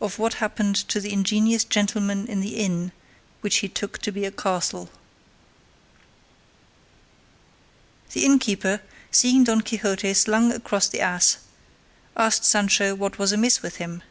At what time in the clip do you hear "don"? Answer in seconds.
9.44-9.60